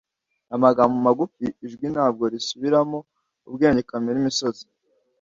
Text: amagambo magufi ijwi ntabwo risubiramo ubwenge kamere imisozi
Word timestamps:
amagambo 0.55 0.95
magufi 1.07 1.45
ijwi 1.65 1.85
ntabwo 1.93 2.23
risubiramo 2.33 2.97
ubwenge 3.47 3.81
kamere 3.89 4.15
imisozi 4.21 4.63